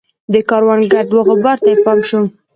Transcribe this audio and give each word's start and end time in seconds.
د 0.33 0.35
کاروان 0.49 0.81
ګرد 0.91 1.09
وغبار 1.13 1.57
ته 1.63 1.69
یې 1.71 1.77
پام 1.85 1.99
شو. 2.09 2.19